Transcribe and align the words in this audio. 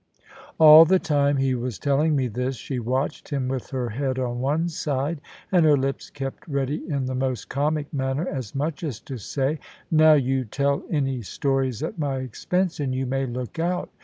All 0.57 0.83
the 0.83 0.97
time 0.97 1.37
he 1.37 1.53
was 1.53 1.77
telling 1.77 2.15
me 2.15 2.27
this, 2.27 2.55
she 2.55 2.79
watched 2.79 3.29
him 3.29 3.47
with 3.47 3.69
her 3.69 3.89
head 3.89 4.17
on 4.17 4.39
one 4.41 4.67
side 4.67 5.21
and 5.51 5.63
her 5.63 5.77
lips 5.77 6.09
kept 6.09 6.47
ready 6.47 6.77
in 6.89 7.05
the 7.05 7.13
most 7.13 7.49
comic 7.49 7.93
manner, 7.93 8.27
as 8.27 8.55
much 8.55 8.83
as 8.83 8.99
to 9.01 9.19
say, 9.19 9.59
"Now 9.91 10.13
you 10.13 10.43
tell 10.43 10.81
any 10.89 11.21
stories 11.21 11.83
at 11.83 11.99
my 11.99 12.17
expense, 12.17 12.79
and 12.79 12.95
you 12.95 13.05
may 13.05 13.27
look 13.27 13.59
out." 13.59 13.91